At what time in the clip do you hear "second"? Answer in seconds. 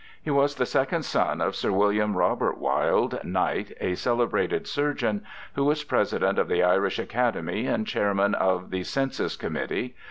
0.65-1.03